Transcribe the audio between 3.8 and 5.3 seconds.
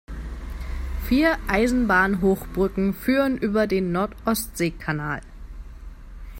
Nord-Ostsee-Kanal.